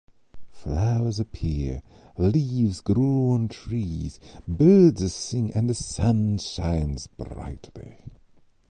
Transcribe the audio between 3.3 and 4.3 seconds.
on the trees,